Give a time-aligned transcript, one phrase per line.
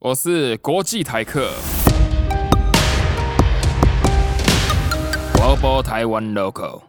[0.00, 1.50] 我是国际台客
[5.34, 6.82] ，Global Taiwan Local。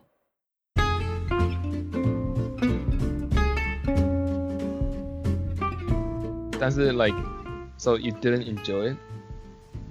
[6.59, 7.15] 但是 like
[7.77, 8.97] so you didn't enjoy it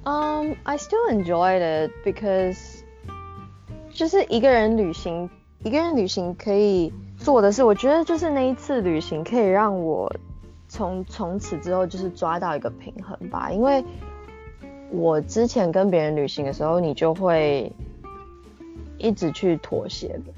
[0.04, 2.84] Um, I still enjoyed it because
[3.92, 5.28] 就是一个人旅行，
[5.64, 10.08] 一个人旅行可以做的事，我觉得就是那一次旅行可以让我
[10.68, 13.50] 从从此之后就是抓到一个平衡吧。
[13.50, 13.82] 因为
[14.90, 17.72] 我之前跟别人旅行的时候，你就会
[18.98, 20.32] 一直去妥协的，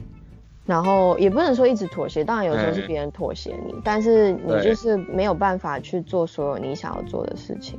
[0.66, 7.78] 然后也不能说一直妥协，当然有时候是嗯别人妥协你，但是你就是没有办法去做所有你想要做的事情。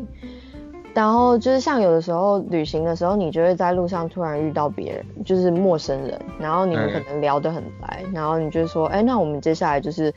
[0.93, 10.13] 然后就是像有的时候旅行的时候，你就会在路上突然遇到别人，就是陌生人，然后你们嗯可能聊得很来，然后你就说，哎，那我们接下来就是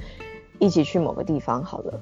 [0.58, 2.00] 一起去某个地方好了。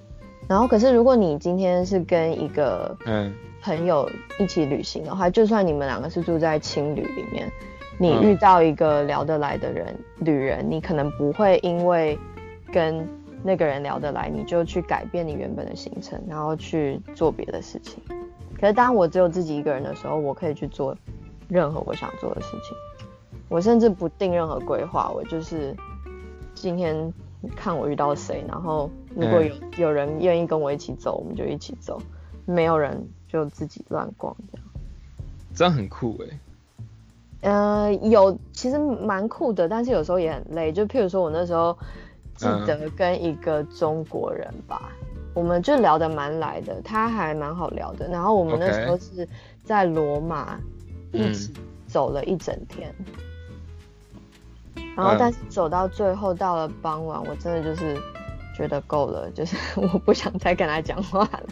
[0.53, 4.07] 然后可是如果你今天是跟一个嗯朋友
[4.39, 7.51] 一起旅行的话，就算你们两个是住在青旅里面，
[7.99, 12.19] 你嗯遇到一个聊得来的人，旅人，你可能不会因为
[12.71, 13.09] 跟
[13.43, 18.03] 那个人聊得来，你就去改变你原本的行程，然后去做别的事情。
[18.61, 20.95] 可是当我只有自己一个人的时候，我可以去做
[21.49, 22.77] 任何我想做的事情。
[23.49, 25.75] 我甚至不定任何规划，我就是
[26.55, 27.11] 今天
[27.57, 31.99] 看我遇到谁，然后如果有、有人愿意跟我一起走，我们就一起走；
[32.45, 34.67] 没有人就自己乱逛这样。
[35.55, 36.19] 这样很酷
[37.43, 40.73] 哎、呃，有其实蛮酷的，但是有时候也很累。
[40.73, 41.77] 就譬如说我那时候
[42.37, 44.91] 记得跟一个中国人吧，
[45.35, 48.09] 我们就聊得蛮来的，他还蛮好聊的。
[48.09, 49.29] 然后我们那时候是
[49.63, 50.59] 在罗马
[51.13, 51.53] 一嗯起
[51.87, 52.95] 走了一整天，
[54.97, 57.97] 然后嗯但是走到最后到了傍晚，我真的就是。
[58.55, 61.43] 觉得够了，就是 我不想再跟他讲话了。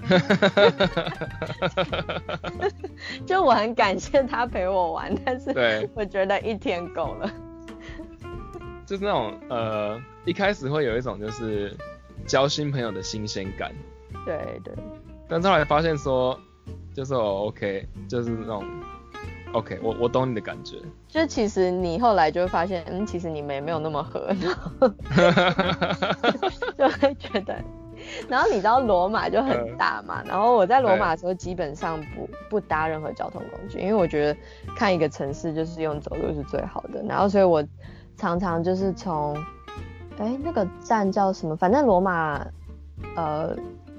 [3.24, 7.30] 就我很感谢他陪我玩，但是对我觉得一天够了。
[8.84, 11.74] 就是那种呃，一开始会有一种就是
[12.26, 13.72] 交新朋友的新鲜感，
[14.26, 14.74] 对对，
[15.26, 16.38] 但是后来发现说，
[16.92, 18.62] 就是哦 OK，就是那种
[19.52, 20.76] OK，我我懂你的感觉。
[21.08, 24.88] 就其实你后来就会发现，嗯，其实你们也没有那么合，然后
[26.78, 27.56] 就会觉得。
[28.28, 34.36] 然后你知道罗马就很大嘛，然后我在罗马的时候基本上不不搭任何交通工具，因为我觉得
[34.74, 37.02] 看一个城市就是用走路是最好的。
[37.06, 37.62] 然后所以我
[38.16, 39.36] 常常就是从，
[40.18, 41.54] 哎那个站叫什么？
[41.54, 42.42] 反正罗马，
[43.16, 43.54] 呃，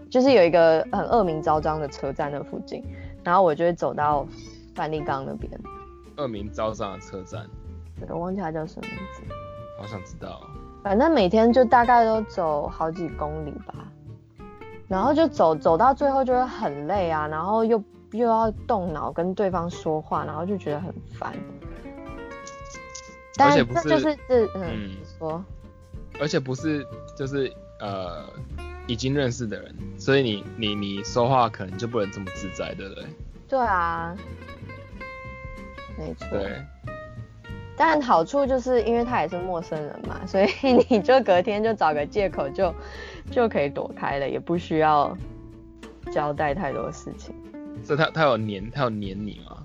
[0.09, 2.83] 就是有一个很恶名昭彰的车站那附近，
[3.23, 4.25] 然后我就会走到
[4.81, 5.51] 梵蒂冈那边。
[6.17, 7.47] 恶名昭彰的车站，
[7.99, 9.21] 对我忘记它叫什么名字。
[9.77, 10.49] 好想知道哦。
[10.81, 13.75] 反正每天就大概都走好几公里吧，
[14.87, 17.83] 然后就走走到最后就会很累啊，然后又
[18.13, 21.31] 又要动脑跟对方说话，然后就觉得很烦。
[23.35, 25.45] 但是这就是这嗯，说
[26.19, 26.83] 而且不是
[27.15, 28.25] 就是呃
[28.87, 33.05] 已经认识的人，所以你你你说话可能就不能这么自在，对不对？
[33.47, 34.15] 对啊，
[36.01, 36.27] 没错。
[36.29, 36.65] 对，
[37.77, 40.47] 但好处就是因为他也是陌生人嘛，所以
[40.89, 42.73] 你就隔天就找个借口就
[43.29, 45.15] 就可以躲开了，也不需要
[46.11, 47.35] 交代太多事情。
[47.83, 49.57] 所以他他有黏他有黏你吗？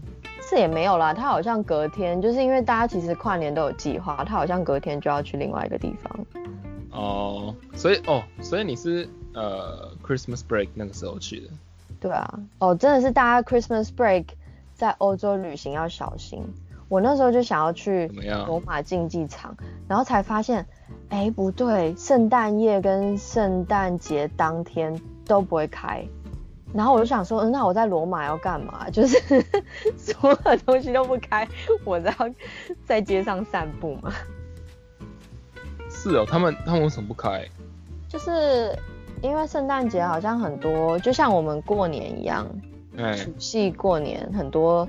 [0.49, 6.27] 是也没有啦，他好像隔天就是因为大家其实跨年都有计划，他好像隔天就要去另外一个地方。
[6.93, 11.49] 哦，所以哦，所以你是呃 Christmas break 那个时候去的，
[12.01, 14.27] 对啊，哦，真的是大家 Christmas break
[14.77, 16.45] 在欧洲旅行要小心。
[16.89, 18.07] 我那时候就想要去
[18.47, 19.57] 罗马竞技场，
[19.89, 20.65] 然后才发现，
[21.09, 26.05] 哎，不对，圣诞夜跟圣诞节当天都不会开。
[26.73, 28.89] 然后我就想说，嗯那我在罗马要干嘛？
[28.93, 29.19] 就是
[29.99, 31.49] 所有东西都不开，
[31.85, 32.15] 我只要
[32.85, 34.13] 在街上散步嘛。
[35.91, 37.45] 是哦，他们他们为什么不开？
[38.09, 38.79] 就是
[39.23, 42.76] 因为圣诞节好像很多，就像我们过年一样，哎，
[43.17, 44.89] 除夕过年很多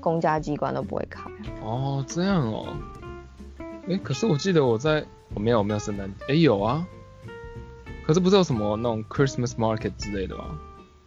[0.00, 1.22] 公家机关都不会开。
[1.62, 2.66] 哦，这样哦，
[3.88, 6.86] 哎，可是我记得我在我没有我没有圣诞，哎有啊，
[8.06, 10.44] 可是不是有什么那种 Christmas market 之类的吗？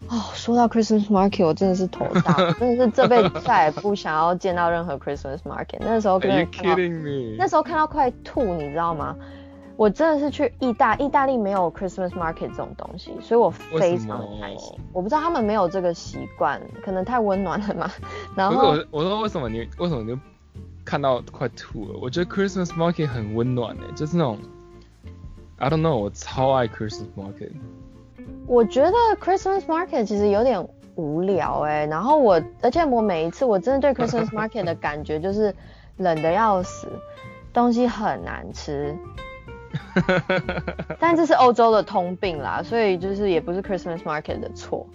[0.09, 5.79] 哦，说到 Christmas market，我真的是头大，我 真的是这辈子再也不想要见到任何 Christmas market。
[5.81, 7.35] 那时候真 Are 的 you 看到，kidding me？
[7.37, 9.15] 那时候看到快吐，你知道吗？
[9.77, 14.75] 我真的是去意大，意大利没有 Christmas market 这种东西，所以我非常的开心。
[14.91, 17.91] 我不知道他们没有这个习惯，可能太温暖了嘛。
[18.35, 20.19] 然后我我说为什么你为什么你就
[20.83, 21.99] 看到快吐了？
[22.01, 24.39] 我觉得 Christmas market 很温暖诶，就是那种
[25.57, 27.51] I don't know，我超爱 Christmas market。
[28.47, 28.91] 我觉得
[29.21, 35.53] Christmas market 其实有点无聊哎、然后我，而且我每一次我真的对 Christmas market 的感觉就是
[35.97, 36.87] 冷的要死，
[37.53, 38.97] 东西很难吃。
[40.99, 44.87] 但这是欧洲的通病啦，所以就是也不是 Christmas market 的错。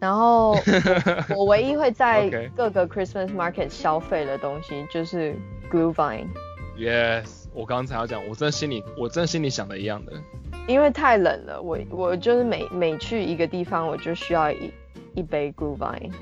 [0.00, 5.34] 然后我 我唯一会在各个 Christmas market 消费的东西就是
[5.72, 10.12] Glühwein，Yes，我刚才要讲，我真的心里我真的心里想的一样的。
[10.68, 14.72] 因为太冷了，我我就是每每去一个地方我就需要一
[15.14, 16.12] 一杯 Glühwein。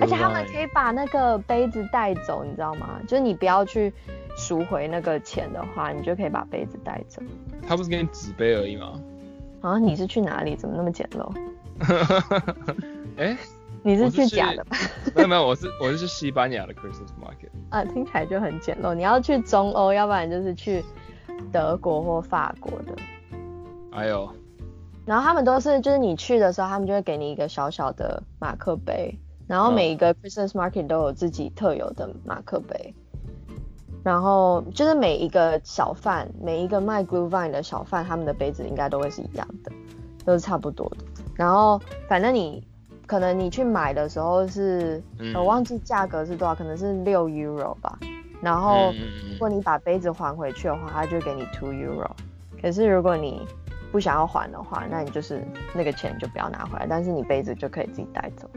[0.00, 2.98] 而且他们可以把那个杯子带走，你知道吗？
[3.06, 3.92] 就是你不要去
[4.36, 7.22] 赎回那个钱的话，你就可以把杯子带走。
[7.66, 9.00] 他不是给你纸杯而已吗？
[9.60, 10.56] 啊，你是去哪里？
[10.56, 11.32] 怎么那么简陋？
[13.16, 13.36] 哎、
[13.82, 14.76] 你是去去假的吧？
[15.14, 17.50] 没有没有，我是我是去西班牙的 Christmas market。
[17.70, 18.94] 啊，听起来就很简陋。
[18.94, 20.84] 你要去中欧，要不然就是去
[21.52, 22.94] 德国或法国的。
[23.92, 24.28] 哎呦，
[25.04, 32.94] 然后他们都是，就是你去的时候，他们就会给你一个小小的马克杯，然后嗯每一个 Christmas market 都有自己特有的马克杯，
[34.02, 39.72] 然后就是每一个小贩，每一个卖 glue vine 的小贩，他们的杯子应该都会是一样的，
[40.24, 40.96] 都是差不多的。
[41.34, 42.66] 然后反正你
[43.06, 47.98] 可能你去买的时候是，嗯我忘记价格是多少，可能是六 euro 吧。
[48.40, 48.92] 然后
[49.30, 52.10] 如果你把杯子还回去的话，他就给你 two euro。
[52.60, 53.46] 可是如果你
[53.92, 55.44] 不想要还的话，那你就是
[55.74, 58.50] 那个钱就不要拿回来，但是你杯子就可以自己带走。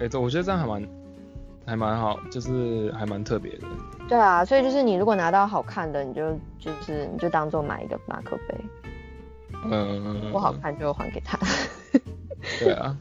[0.00, 0.82] 哎、这我觉得这样还蛮
[1.66, 3.66] 还蛮好，就是还蛮特别的。
[4.08, 8.54] 对啊，所以就是你如果拿到好看的，你就就是你就当做买一个马克杯，
[9.70, 11.38] 嗯，不好看就还给他。
[12.60, 12.96] 对啊。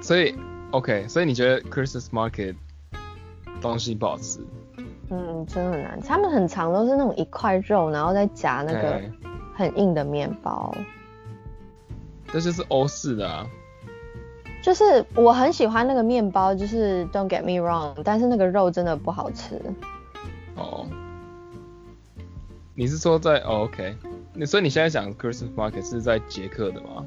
[0.00, 0.34] 所以
[0.70, 2.56] OK，所以你觉得 Christmas market
[3.60, 4.40] 东西不好吃？
[5.10, 6.00] 嗯，真的很难。
[6.00, 9.12] 他们很长都是那种一块肉，然后再夹那个哎
[9.54, 10.74] 很硬的面包。
[12.28, 13.46] 这就是欧式的啊。
[14.62, 19.60] 就是我很喜欢那个面包，就是 Don't get me wrong，但是那个肉真的不好吃。
[20.54, 20.86] 哦，
[22.74, 23.96] 你是说在、哦、OK？
[24.32, 27.04] 你所以你现在讲 Christmas market 是在捷克的吗？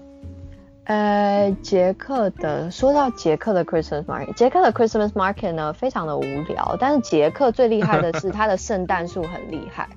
[0.83, 9.89] 呃，捷克的说到捷克的 Christmas market，捷克的 Christmas market 呢非常的无聊，但是捷克最厉害的是它的圣诞树很厉害，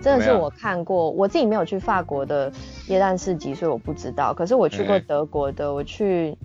[0.00, 2.52] 真的是我看过，我自己没有去法国的
[2.88, 4.32] 耶诞市集，所以我不知道。
[4.34, 6.36] 可是我去过哎德国的，我去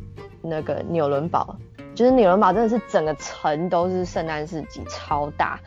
[0.42, 1.56] 那个纽伦堡，
[1.94, 5.60] 就是纽伦堡真的是整个城都是圣诞市集，超大。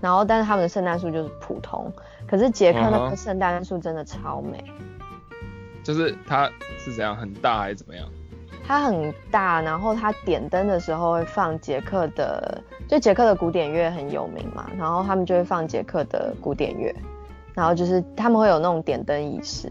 [0.00, 1.92] 然后但是他们的圣诞树就是普通，
[2.26, 4.64] 可是捷克那个圣诞树真的超美。
[5.82, 8.06] 就是它是怎样很大还是怎么样？
[8.66, 16.94] 它很大，然后它点灯的时候会放捷克的，就捷克的古典乐很有名嘛，然后他们就会放捷克的古典乐，
[17.60, 19.70] 然后就是他们会有那种点灯仪式，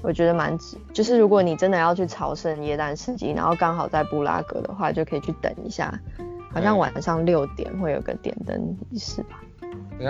[0.00, 0.78] 我觉得蛮值。
[0.90, 5.92] 就是如果你真的要去朝圣耶诞市集，然后刚好在布拉格的话，就可以去等一下，
[6.50, 9.38] 好像嗯晚上六点会有个点灯仪式吧。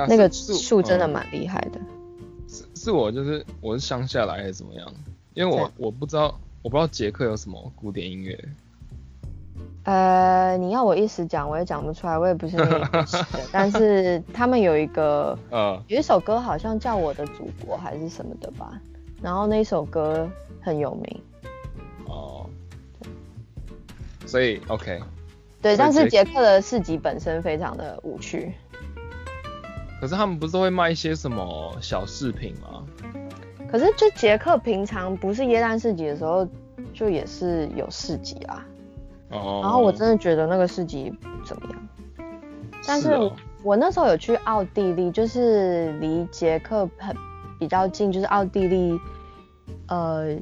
[0.09, 1.81] 那个树真的嗯蛮厉害的。
[2.47, 4.87] 是是我就是我是乡下来还是怎么样？
[5.35, 6.33] 因为我我不知道
[6.63, 8.39] 我不知道捷克有什么古典音乐。
[9.89, 13.07] 呃，你要我一时讲，我也讲不出来，我也不是那个 的，
[13.51, 18.79] 但是他们有一个呃， 有一首歌好像叫《我的祖国》还是什么的吧，
[19.23, 20.29] 然后那首歌
[20.61, 21.23] 很有名。
[22.07, 22.45] 哦，
[24.27, 25.01] 所以 OK，
[25.63, 28.53] 对，但是捷捷克的市集本身非常的无趣。
[30.03, 32.85] 可是他们不是都会卖一些什么小饰品吗？
[33.71, 36.47] 可是就捷克平常不是耶诞市集的时候，
[36.93, 38.63] 就也是有市集啊。
[39.31, 41.89] 哦，然后我真的觉得那个市集不怎么样。
[42.87, 43.11] 但是
[43.63, 47.15] 我那时候有去奥地利，就是离捷克很
[47.59, 48.99] 比较近，就是奥地利
[49.89, 50.37] 呃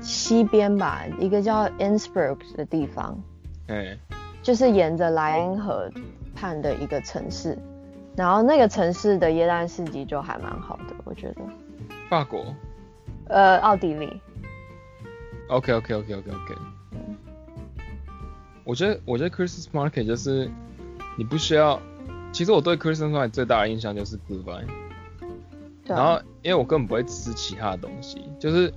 [0.00, 3.18] 西边吧，一个叫 Innsbruck 的地方，
[3.66, 3.98] 哎，
[4.42, 5.90] 就是沿着莱茵河
[6.34, 7.58] 畔的一个城市。
[8.14, 11.42] 然后那个城市的耶诞市集就还蛮好的，我觉得。
[12.08, 12.44] 法国
[13.28, 14.20] 呃，奥地利
[15.48, 16.54] ，OK OK OK OK OK。
[18.64, 20.50] 我觉得我觉得 Christmas market 就是
[21.16, 21.80] 你不需要，
[22.32, 24.64] 其实我对 Christmas market 最大的印象就是 Goodbye
[25.84, 28.72] 然后因为我根本不会吃其他的东西，就是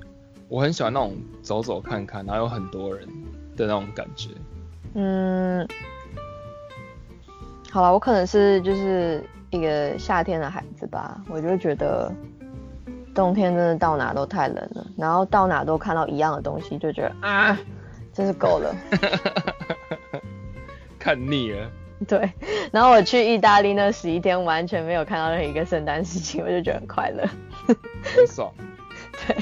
[0.50, 3.08] 我很喜欢那种走走看看，然后有很多人
[3.56, 4.30] 的那种感觉。
[4.96, 5.68] 嗯，
[7.72, 12.12] 好了，我可能是就是一个夏天的孩子吧，我就觉得
[13.14, 17.58] 冬天真的到哪都太冷了，然后到哪都看到一样的东西，就觉得啊，
[18.12, 18.76] 真是够了。
[21.00, 21.72] 看腻了，
[22.08, 22.32] 对，
[22.72, 27.28] 然后我去意大利那十一天，完全没有看到任何一个圣诞事情，我就觉得很快乐。
[28.04, 28.54] 很爽。
[29.28, 29.38] 对，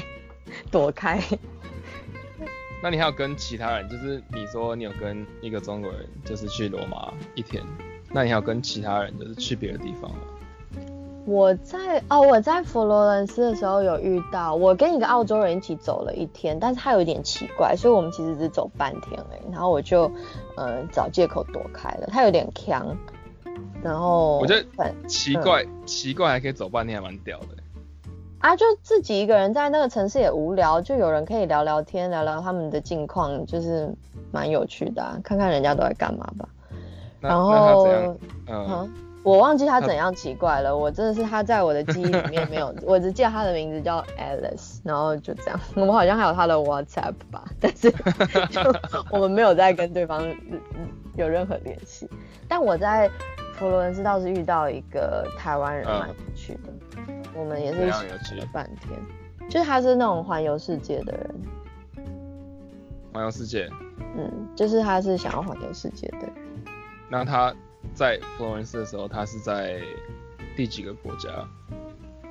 [0.70, 1.20] 躲开。
[2.82, 7.62] 那你还有跟其他人，就是你说你有跟一个中国人，就是去罗马一天，
[8.10, 10.18] 那你还有跟其他人，就是去别的地方吗？
[11.26, 20.10] 我在哦，我在佛罗伦斯的时候有遇到，我跟一个澳洲人一起走了一天，但是他有一点奇怪，所以我们其实只走半天而已，然后我就
[20.56, 22.94] 呃找借口躲开了，他有点强，
[23.82, 27.46] 然后我觉得很奇怪，奇怪还可以走半天，还蛮屌的。
[28.40, 33.90] 啊，就自己一个人在那个城市也无聊，就有人可以聊聊天，聊聊他们的近况，就是
[34.30, 36.46] 蛮有趣的、啊，看看人家都在干嘛吧。
[37.20, 37.86] 然后？
[37.88, 38.92] 嗯，嗯，
[39.24, 48.60] 我忘记他怎样奇怪了，我真的是他在我的记忆里面没有， 我只记得他的名字叫 Alice，然后就这样，我们好像还有他的 WhatsApp 吧，但是就
[49.10, 50.22] 我们没有再跟对方
[51.16, 52.08] 有任何联系。
[52.46, 53.10] 但我在
[53.54, 56.70] 佛罗伦斯倒是遇到一个台湾人嗯蛮有趣的，
[57.34, 59.00] 我们也是怎一起样有趣了半天，
[59.48, 61.34] 就是他是那种环游世界的人，
[63.12, 63.68] 环游世界。
[64.16, 66.32] 嗯，就是他是想要环游世界的人。
[67.08, 67.54] 那他
[67.92, 69.80] 在佛罗伦斯的时候，他是在
[70.56, 71.28] 第几个国家？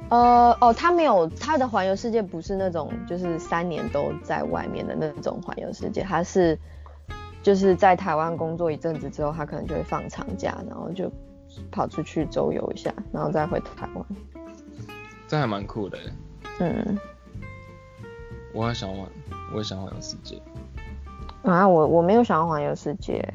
[0.09, 6.59] 呃哦，他没有他的环游世界不是那种就是三年都在外面的那种环游世界，他是
[7.41, 11.11] 就是在台湾工作一阵子之后，他可能就会放长假，然后就
[11.71, 14.05] 跑出去周游一下，然后再回台湾。
[15.27, 15.97] 这还蛮酷的。
[16.59, 16.99] 嗯，
[18.53, 19.07] 我还想玩，
[19.53, 20.39] 我也想环游世界。
[21.43, 23.25] 啊，我我没有想要环游世界，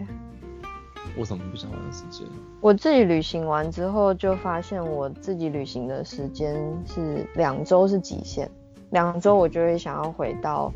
[1.19, 2.25] 为什么不想环游世界？
[2.61, 6.55] 我自己旅行完之后就发现我自己旅行的时间
[6.87, 8.49] 是两周是极限，
[8.91, 10.73] 两周我就会想要回到，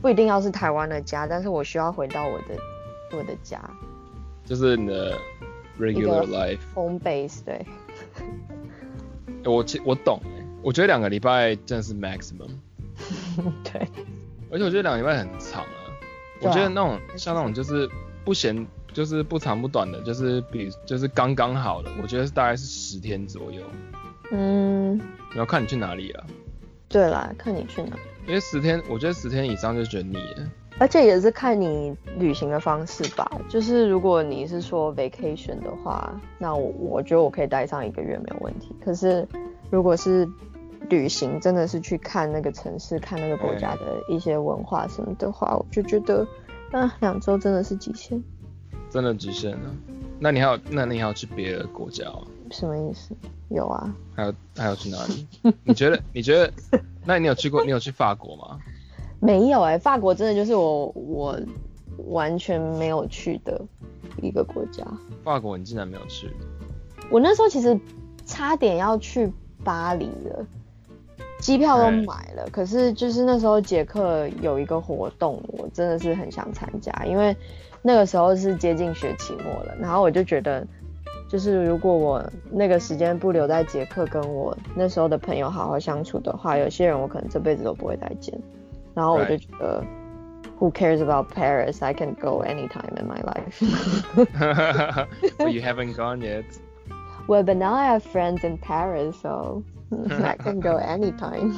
[0.00, 3.60] 不一定要是台湾的家，但是我需要回到我的我的家
[4.44, 5.18] 就是你的
[5.78, 6.60] regular life。
[6.74, 7.66] home base 对，
[9.44, 12.50] 我其我懂耶，我觉得两个礼拜真的是 maximum，
[13.64, 13.88] 对，
[14.50, 15.68] 而且我觉得两个礼拜很长啊
[16.40, 17.90] 我觉得那种像那种就是
[18.24, 18.64] 不嫌
[18.98, 23.62] 就是不长不短的，就是比就是刚刚好的，我觉得是大概是十天左右。
[24.32, 24.98] 嗯，
[25.30, 26.26] 然后看你去哪里啊，
[26.88, 30.50] 对啦，看你去哪，因为十天，我觉得十天以上就觉得腻了。
[30.80, 33.30] 而且也是看你旅行的方式吧。
[33.48, 38.74] 就是如果你是说 vacation 的话，那我我觉得我可以待上一个月没有问题。
[38.84, 39.24] 可是
[39.70, 40.28] 如果是
[40.90, 46.26] 旅行，真的是去看那个城市、看那个国家的一些文化什么的话，我就觉得
[46.72, 48.20] 那两周真的是极限。
[48.90, 49.74] 真的极限了。
[50.18, 52.22] 那你还有，那你还要去别的国家吗？
[52.50, 53.14] 什么意思？
[53.50, 55.26] 有啊，还有还有去哪里？
[55.64, 56.02] 你觉得？
[56.12, 56.52] 你觉得？
[57.04, 57.64] 那你有去过？
[57.64, 58.58] 你有去法国吗？
[59.20, 61.38] 没有哎、法国真的就是我我
[62.08, 63.60] 完全没有去的
[64.22, 64.84] 一个国家。
[65.24, 66.30] 法国你竟然没有去？
[67.10, 67.78] 我那时候其实
[68.26, 69.32] 差点要去
[69.64, 70.46] 巴黎了，
[71.40, 77.34] 机票都哎买了，可是就是那时候捷克有一个活动，我真的是很想参加，因为
[77.82, 80.66] 那个时候是接近学期末了，然后我就觉得，
[81.28, 88.38] 就是如果我那个时间不留在捷克跟我那时候的朋友好好相处的话，有些人我可能这辈子都不会再见，
[88.94, 89.84] 然后我就.觉得。
[90.60, 91.84] Who cares about Paris?
[91.84, 93.62] I can go anytime in my life.
[95.38, 96.46] But you haven't gone yet.
[97.28, 99.62] Well, but now I have friends in Paris, so
[100.08, 101.54] I can go anytime.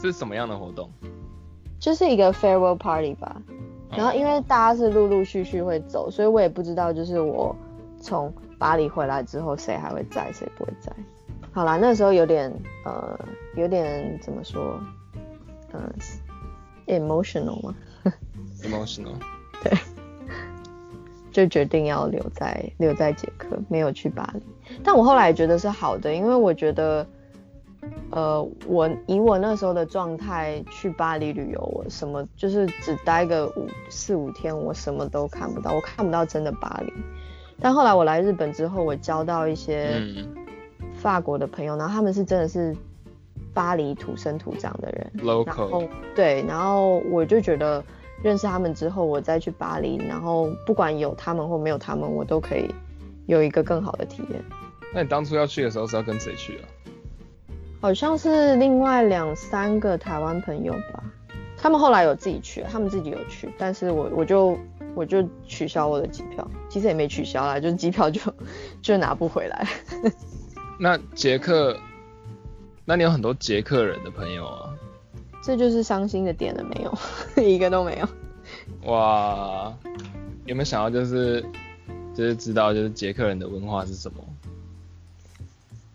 [0.00, 0.88] 是什么样的活动？
[1.78, 3.36] 就是一个 farewell party 吧。
[3.90, 7.54] 然后因为大家是陆陆续续会走，所以我也不知道，就是我
[8.00, 10.92] 从巴黎回来之后，谁还会在，谁不会在。
[11.52, 12.52] 好啦，那时候有点
[12.84, 13.18] 呃，
[13.56, 14.80] 有点怎么说，
[15.72, 15.92] 嗯、
[16.86, 17.74] emotional 嘛
[18.62, 19.14] ，emotional
[19.62, 19.72] 对。
[21.30, 24.42] 就决定要留在留在捷克，没有去巴黎。
[24.82, 27.06] 但我后来觉得是好的，因为我觉得，
[28.10, 36.92] 呃，我以我那时候的状态去巴黎旅游，我什么就是只待个五四五天，我什么都看不到，我看不到真的巴黎。
[37.60, 40.28] 但后来我来日本之后，我交到一些嗯
[40.94, 42.74] 法国的朋友，然后他们是真的是
[43.52, 45.68] 巴黎土生土长的人，然，local。
[45.70, 47.84] 后对，然后我就觉得
[48.22, 52.72] 认识他们之后，我再去巴黎，然后不管有他们或没有他们，我都可以
[53.26, 54.42] 有一个更好的体验。
[54.94, 56.64] 那你当初要去的时候是要跟谁去啊？
[57.80, 61.02] 好像是另外两三个台湾朋友吧，
[61.56, 64.58] 他们后来有自己去，他们自己有去，但是我我就
[64.94, 68.20] 我就取消我的机票，其实也没取消啦，就是机票就
[68.82, 69.68] 就拿不回来。
[70.78, 71.76] 那捷克，
[72.84, 74.70] 那你有很多捷克人的朋友啊？
[75.40, 76.98] 这就是伤心的点了没有？
[77.42, 78.90] 一个都没有。
[78.90, 79.72] 哇，
[80.46, 81.44] 有没有想要就是
[82.14, 84.24] 就是知道就是捷克人的文化是什么？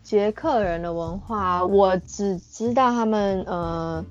[0.04, 4.04] 捷克人的文化，我只知道他们呃，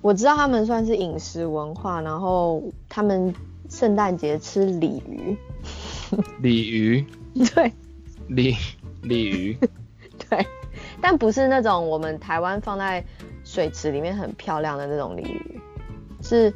[0.00, 3.32] 我知道他们算是饮食文化，然后他们
[3.68, 5.36] 圣诞节吃鲤鱼，
[6.40, 7.06] 鲤鱼，
[7.54, 7.70] 对
[8.28, 8.56] 鲤
[9.02, 9.58] 鲤鱼，
[10.30, 10.46] 对，
[10.98, 13.04] 但不是那种我们台湾放在
[13.44, 15.60] 水池里面很漂亮的那种鲤鱼，
[16.22, 16.50] 是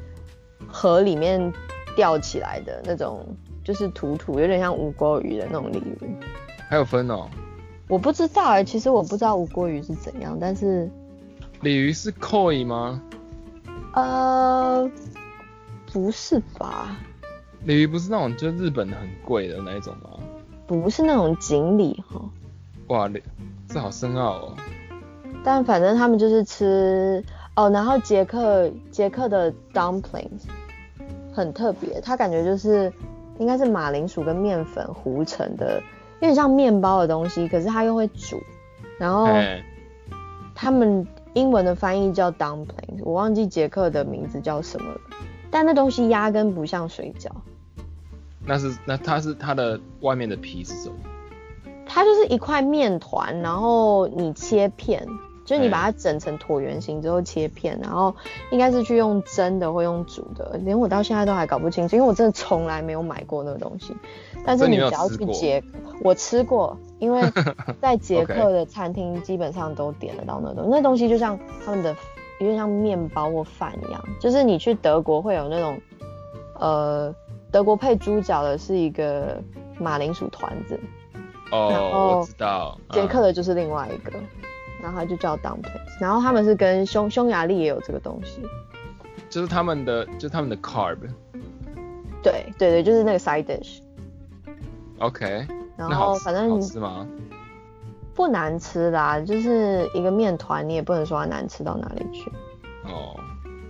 [0.67, 1.53] 河里面
[1.95, 3.23] 钓起来的那种，
[3.63, 6.17] 就是土土有点像无锅鱼的那种鲤鱼。
[6.71, 7.29] 还有分哦。
[7.89, 10.89] 我不知道哎、其实我不知道无锅鱼是怎样，但是
[11.63, 13.03] 鲤鱼是 koi 吗？
[13.95, 14.89] 呃，
[15.93, 16.99] 不是吧？
[17.65, 20.11] 鲤鱼不是那种就日本很贵的那一种吗？
[20.67, 22.21] 不是那种锦鲤哈，
[22.89, 23.23] 哇，鲤
[23.69, 24.57] 这好深奥哦。
[25.43, 27.25] 但反正他们就是吃
[27.57, 30.43] 哦，然后捷克捷克的 dumplings
[31.33, 32.93] 很特别，它感觉就是
[33.39, 35.83] 应该是马铃薯跟面粉糊成的，
[36.21, 38.43] 有点像面包的东西，可是它又会煮，
[38.99, 39.63] 然后哎，
[40.55, 45.01] 他们英文的翻译叫 dumplings，我忘记捷克的名字叫什么了，
[45.51, 47.29] 但那东西压根不像水饺。
[48.45, 50.95] 那是那它是它的外面的皮是什么？
[51.87, 55.07] 它就是一块面团，然后你切片，
[55.45, 58.15] 就是你把它哎整成椭圆形之后切片，然后
[58.51, 63.95] 应该是去用蒸的或用煮的，连我到现在都还搞不清楚，因为我真的从来没有买过那个东西。
[64.45, 65.63] 但是你只要去捷，
[66.03, 67.23] 我吃过，因为
[67.81, 71.95] 在捷克的餐厅基本上都点得到那东西，那东西就像他们的
[72.41, 75.81] 有点像面包或饭一样，就是你去德国会有那种，
[76.59, 77.15] 呃，
[77.51, 79.41] 德国配猪脚的是一个
[79.79, 80.79] 马铃薯团子，
[81.51, 82.79] 然哦，后我知道。
[82.91, 84.13] 捷克嗯的就是另外一个，
[84.83, 88.41] 然后它就叫 dumplings，然后他们是跟匈匈牙利也有这个东西，
[89.29, 90.97] 就是他们的就是他们的 carb。
[92.23, 93.79] 对对对，就是那个 side dish，
[94.99, 97.07] OK，然后反正好吃吗？
[98.15, 102.29] 不难吃啦，就是一个面团，你也不能说它难吃到哪里去。
[102.85, 103.15] 哦，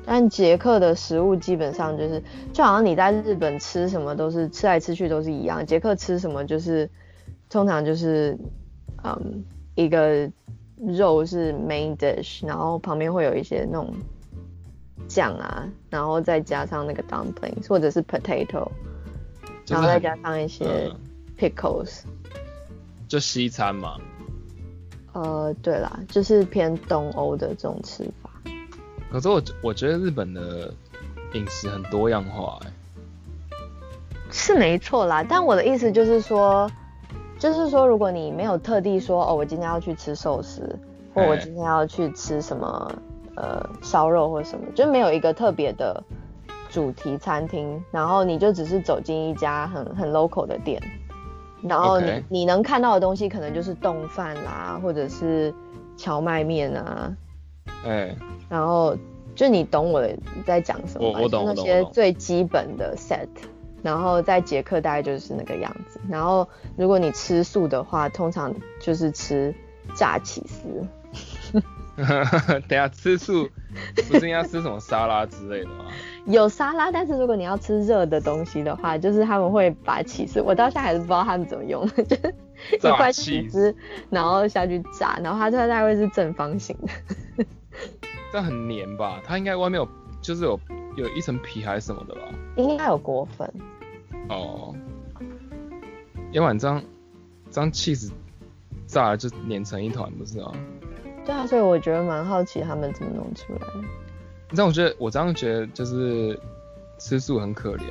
[0.06, 6.88] 但捷克的食物基本上就是，就好像你在日本吃什么都是吃来吃去都是一样，捷克吃什么就是
[7.50, 8.38] 通常就是，
[9.04, 10.30] 嗯，一个
[10.78, 13.92] 肉是 main dish，然后旁边会有一些那种
[15.06, 18.66] 酱啊，然后再加上那个 dumplings 或者是 potato，
[19.66, 20.96] 然后再加上一些嗯
[21.38, 22.02] pickles。
[23.06, 23.96] 就西餐嘛。
[25.12, 28.30] 呃，对啦，就是偏东欧的这种吃法。
[29.10, 30.72] 可是我我觉得日本的
[31.32, 32.72] 饮食很多样化、哎，
[34.30, 36.70] 是没错啦，但我的意思就是说，
[37.38, 40.78] 就是说，如果你没有特地说哦，我今天要去吃寿司，
[41.14, 42.92] 或我哎今天要去吃什么
[43.34, 46.04] 呃烧肉或什么，就没有一个特别的
[46.68, 50.80] 主题餐厅，然后你就只是走进一家很很 local 的店，
[51.62, 55.52] 然后你你能看到的东西可能就是冻饭啦，或者是
[55.96, 57.16] 荞麦面啊，
[57.84, 58.14] 哎、
[58.48, 58.96] 然后
[59.34, 60.16] 就你懂我的
[60.46, 61.18] 在讲什么吗？
[61.18, 63.26] 我我懂那我懂我懂些最基本的 set，
[63.82, 66.00] 然后在捷克大概就是那个样子。
[66.08, 69.54] 然后如果你吃素的话，通常就是吃
[69.94, 70.86] 炸起司，
[72.68, 73.48] 等下吃素
[74.08, 75.86] 不是应该吃什么沙拉之类的吗？
[76.24, 82.34] 有沙拉，但是如果你要吃热的东西的话，就是他们会把起司，我到现在还是不知道他们怎么用的， 就是
[82.88, 83.74] 一块起起司，
[84.10, 87.44] 然后下去炸，然后它大概会是正方形的。
[88.32, 89.20] 这很黏吧？
[89.24, 89.88] 它应该外面有
[90.20, 90.60] 就是有
[90.96, 92.20] 有一层皮还是什么的吧？
[92.56, 93.50] 应该有果粉，
[94.28, 94.74] 哦，
[96.32, 96.82] 要不然这样
[97.50, 98.10] 这样 cheese
[98.86, 100.52] 炸了就粘成一团，不是啊？
[101.24, 103.88] 对啊，所以我觉得蛮好奇他们怎么弄出来的。
[104.56, 106.38] 但我觉得我这样觉得就是
[106.98, 107.82] 吃素很可怜，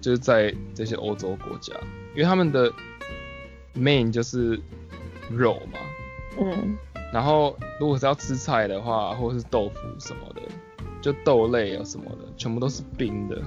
[0.00, 1.74] 就是在这些欧洲国家，
[2.14, 2.70] 因为他们的
[3.74, 4.60] main 就是
[5.30, 5.78] 肉嘛，
[6.40, 6.76] 嗯，
[7.12, 10.42] 然后如果是要吃菜的话，或者是豆腐什么的，
[11.00, 13.40] 就豆类啊什么的，全部都是冰的。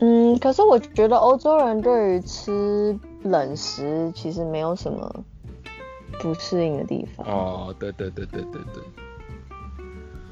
[0.00, 5.24] 嗯，可是我觉得欧洲人对于吃冷食其实没有什么
[6.18, 7.26] 不适应的地方。
[7.26, 8.82] 哦，对对对对对对，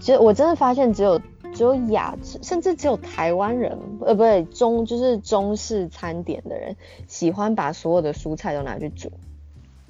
[0.02, 1.16] 其实我真的发现只有
[1.54, 2.12] 只有亚，
[2.42, 6.74] 甚至只有台湾人，呃，不对，中就是中式餐点的人
[7.06, 9.08] 喜欢把所有的蔬菜都拿去煮，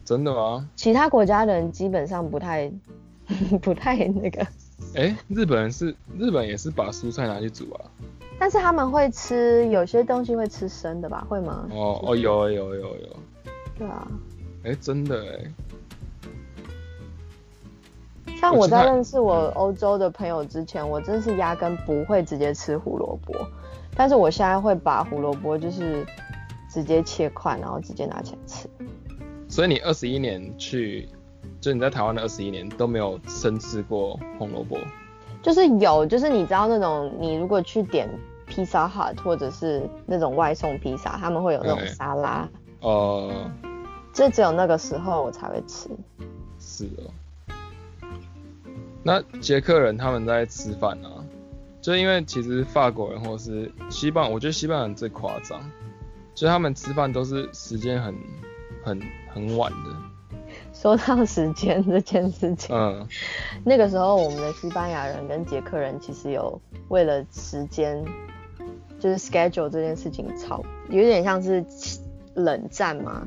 [0.05, 0.69] 真的吗？
[0.77, 2.71] 其他国家的人基本上不太
[3.63, 4.47] 不太那个，
[4.95, 7.81] 哎，日本人是日本也是把蔬菜拿去煮啊。
[8.39, 11.25] 但是他们会吃有些东西会吃生的吧？
[11.27, 11.67] 会吗？
[11.71, 13.17] 哦哦，有有有有，
[13.79, 14.07] 对啊。
[14.65, 15.53] 哎，真的哎，
[18.43, 23.33] 像我在认识我欧洲的朋友之前，我真是压根不会直接吃胡萝卜，
[23.95, 26.05] 但是我现在会把胡萝卜就是
[26.69, 28.69] 直接切块，然后直接拿起来吃。
[29.47, 31.09] 所以你二十一年去，
[31.61, 34.77] 就你在台湾的二十一年都没有生吃过红萝卜。
[35.41, 38.11] 就是有，就是你知道那种，你如果去点
[38.45, 42.49] 披萨 hut 或者是那种外送披萨，他们会有那种沙拉，
[42.81, 43.33] 哦、
[44.13, 45.89] 这只有那个时候我才会吃。
[46.59, 47.07] 是哦。
[49.03, 51.25] 那捷克人他们在吃饭啊，
[51.81, 55.61] 就因为其实法国人或是西班牙，我觉得西班牙人最夸张，
[56.35, 58.15] 就是他们吃饭都是时间很
[58.85, 59.97] 很很晚的。
[60.73, 63.07] 说到时间这件事情，嗯，
[63.65, 68.05] 那个时候我们的西班牙人跟捷克人其实有为了时间，
[68.99, 71.65] 就是 schedule 这件事情吵，有点像是
[72.35, 73.27] 冷战嘛。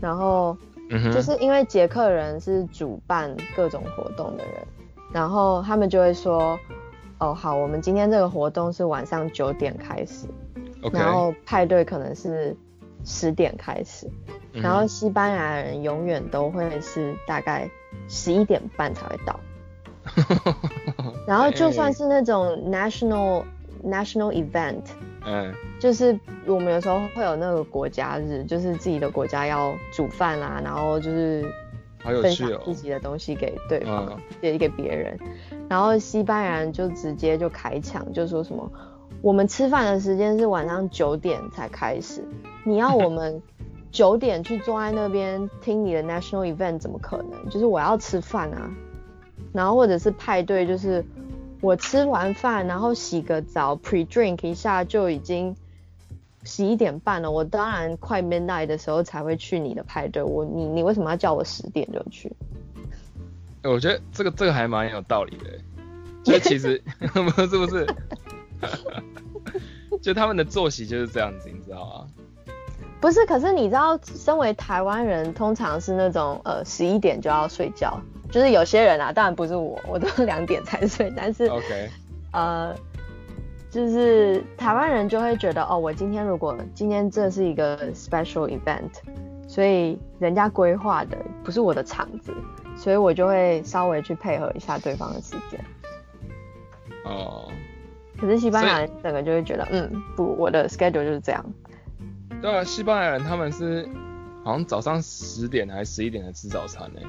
[0.00, 0.56] 然后
[0.90, 4.66] 嗯，就是因为捷克人是主办各种活动的人，
[5.12, 6.58] 然后他们就会说，
[7.18, 10.26] 哦好，我们今天这个活动是晚上九点开始
[10.92, 12.56] 然后派对可能是
[13.04, 14.06] 十点开始，
[14.52, 17.68] 嗯然后西班牙人永远都会是大概
[18.08, 19.40] 十一点半才会到，
[21.26, 23.42] 然后就算是那种 national
[23.84, 24.82] national event，
[25.26, 31.44] 嗯就是我们有时候会有那个国家日，就是自己的国家要煮饭啦，然后就是
[32.02, 35.18] 分享自己的东西给对方嗯，给、给别人。
[35.68, 38.70] 然后西班牙人就直接就开抢，就说什么
[39.20, 42.22] 我们吃饭的时间是晚上九点才开始，
[42.64, 43.42] 你要我们
[43.90, 47.50] 九点去坐在那边听你的 national event 怎么可能？
[47.50, 48.70] 就是我要吃饭啊，
[49.52, 51.04] 然后或者是派对，就是
[51.66, 55.56] 我吃完饭然后洗个澡 pre drink 一下就已经。
[56.48, 60.22] 十一点半了，我当然快 midnight 的时候才会去你的派对。
[60.22, 62.30] 我你你为什么要叫我十点就去？
[63.62, 65.58] 欸我觉得这个这个还蛮有道理的欸，
[66.22, 67.84] 就其实 不是不是，
[70.00, 72.06] 就他们的作息就是这样子，你知道吗？
[73.00, 78.00] 不是，可是你知道，身为台湾人，通常是那种呃十一点就要睡觉，
[78.36, 81.88] 就是有些人啊，当然不是我，我都两点才睡，但是 OK，
[82.32, 82.76] 呃，
[83.70, 88.90] 就是台湾人就会觉得哦，我今天如果今天这是一个 special event，
[89.48, 92.30] 所以人家规划的不是我的场子，
[92.76, 95.58] 所以我就会稍微去配合一下对方的时间。
[97.06, 97.50] 哦，
[98.20, 101.42] 可是西班牙人整个就会觉得，嗯，不，我的 schedule 就是这样。
[102.42, 103.88] 对啊，西班牙人他们是
[104.44, 107.00] 好像早上十点还是十一点才吃早餐呢。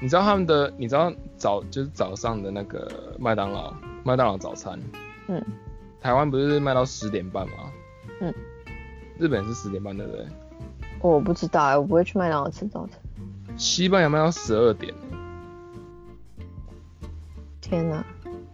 [0.00, 4.80] 你知道他们的，你知道早就是早上的那个麦当劳，麦当劳早餐，
[5.28, 5.44] 嗯，
[6.00, 7.70] 台湾不是卖到十点半吗？
[8.22, 8.32] 嗯，
[9.18, 10.26] 日本是十点半，对不对？
[11.02, 12.98] 我不知道哎，我不会去麦当劳吃早餐。
[13.58, 14.94] 西班牙卖到十二点，
[17.60, 18.02] 天哪！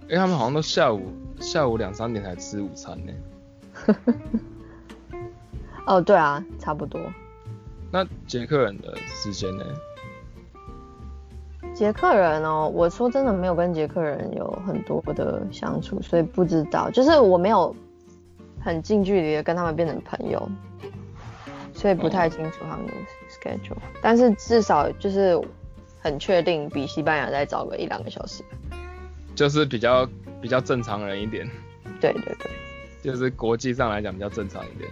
[0.02, 3.12] 因为他们好像都下午下午两三点才吃午餐呢。
[5.86, 7.00] 哦，对啊，差不多。
[7.92, 9.64] 那捷克人的时间呢？
[11.76, 17.76] 捷克人哦，我说真的没有跟捷克人有很多的相处，所以不知道，就是我没有
[18.58, 20.48] 很近距离的跟他们变成朋友，
[21.74, 22.92] 所以不太清楚他们的
[23.28, 23.76] schedule。
[24.00, 25.38] 但是至少就是
[26.00, 28.42] 很确定比西班牙再早个一两个小时。
[29.34, 30.08] 就是比较
[30.40, 31.46] 比较正常人一点，
[32.00, 32.50] 对对对
[33.02, 34.90] 就是国际上来讲比较正常一点。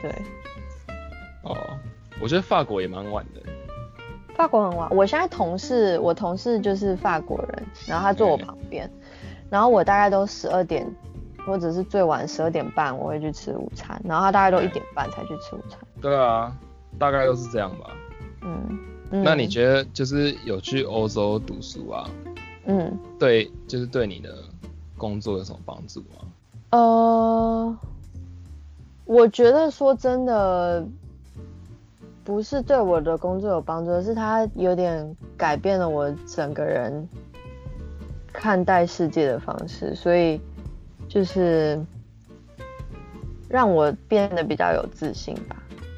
[0.00, 0.12] 对，
[1.42, 1.56] 哦，
[2.22, 3.42] 我觉得法国也蛮晚的。
[4.36, 4.88] 法国很晚。
[4.90, 8.90] 我现在同事，我同事就是法国人，然后他坐我旁边，
[9.50, 10.86] 然后我大概都十二点，
[11.46, 15.78] 或者是最晚十二点半我会去吃午餐，然后他大概都一对点半才去吃午餐。
[16.00, 16.56] 对啊，
[16.98, 17.90] 大概都是这样吧。
[18.42, 18.78] 嗯，
[19.10, 22.08] 嗯那你觉得就是有去欧洲读书啊，
[22.64, 24.34] 嗯对，就是对你的
[24.96, 26.06] 工作有什么帮助吗？
[26.70, 27.76] 呃，
[29.04, 30.86] 我觉得说真的，
[32.30, 37.08] 不是对我的工作有帮助，而是它有点改变了我整个人
[38.32, 40.40] 看待世界的方式，所以
[41.08, 41.84] 就是
[43.48, 45.56] 让我变得比较有自信吧。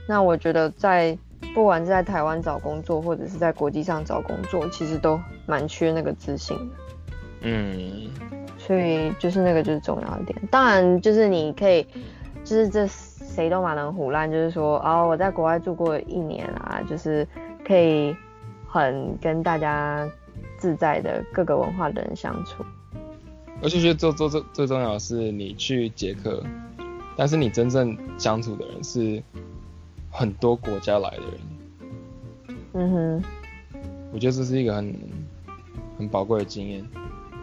[0.08, 1.16] 那我觉得在
[1.54, 6.74] 不管是在台湾找工作，或者是在国际上找工作，其实都蛮缺那个自信的。
[7.42, 8.08] 嗯，
[8.56, 10.34] 所以就是那个就是重要一点。
[10.50, 11.86] 当然，就是你可以，
[12.42, 12.86] 就是这
[13.34, 17.26] 谁都蛮能胡乱，就是说哦，我在国外住过一年啊，就是
[17.64, 18.14] 可以
[18.68, 20.06] 很跟大家
[20.58, 22.62] 自在的各个文化的人相处。
[23.62, 26.42] 而且觉得最最最最重要的是你去捷克，
[27.16, 29.22] 但是你真正相处的人是
[30.10, 33.24] 很多国家来的人，嗯哼，
[34.12, 34.94] 我觉得这是一个很
[35.96, 36.84] 很宝贵的经验。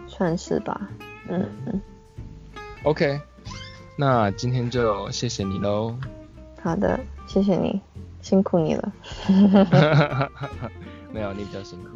[0.07, 0.89] 算是吧。
[1.29, 1.81] 嗯嗯
[2.83, 3.19] ，OK，
[3.99, 5.93] 那今天就谢谢你喽。
[6.63, 7.81] 好的，谢谢你，
[8.21, 8.93] 辛苦你了。
[11.11, 11.89] 没有，你比较辛苦。